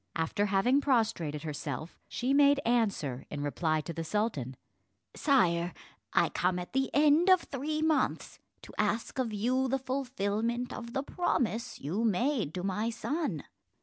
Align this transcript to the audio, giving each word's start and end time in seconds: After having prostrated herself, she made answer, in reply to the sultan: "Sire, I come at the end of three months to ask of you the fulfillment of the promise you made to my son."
After 0.15 0.47
having 0.47 0.81
prostrated 0.81 1.43
herself, 1.43 1.95
she 2.07 2.33
made 2.33 2.59
answer, 2.65 3.27
in 3.29 3.43
reply 3.43 3.81
to 3.81 3.93
the 3.93 4.03
sultan: 4.03 4.55
"Sire, 5.15 5.75
I 6.11 6.29
come 6.29 6.57
at 6.57 6.73
the 6.73 6.89
end 6.91 7.29
of 7.29 7.41
three 7.41 7.83
months 7.83 8.39
to 8.63 8.73
ask 8.79 9.19
of 9.19 9.31
you 9.31 9.67
the 9.67 9.77
fulfillment 9.77 10.73
of 10.73 10.93
the 10.93 11.03
promise 11.03 11.79
you 11.79 12.03
made 12.03 12.55
to 12.55 12.63
my 12.63 12.89
son." 12.89 13.43